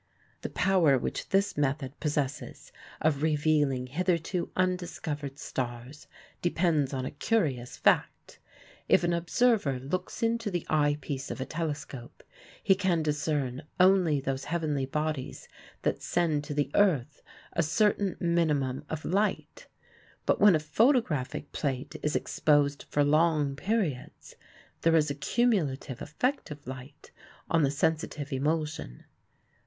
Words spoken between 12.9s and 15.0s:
discern only those heavenly